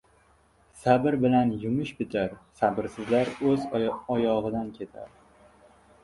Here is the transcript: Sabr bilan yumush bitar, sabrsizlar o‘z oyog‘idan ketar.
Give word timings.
Sabr 0.83 1.17
bilan 1.25 1.49
yumush 1.65 1.91
bitar, 1.99 2.31
sabrsizlar 2.61 3.29
o‘z 3.51 3.67
oyog‘idan 4.15 4.71
ketar. 4.79 5.13